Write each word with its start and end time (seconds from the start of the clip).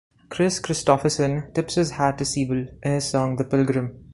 Kris 0.29 0.59
Kristofferson 0.59 1.53
tips 1.53 1.75
his 1.75 1.91
hat 1.91 2.17
to 2.17 2.25
Siebel 2.25 2.65
in 2.81 2.91
his 2.93 3.05
song 3.07 3.35
"The 3.35 3.43
Pilgrim". 3.43 4.03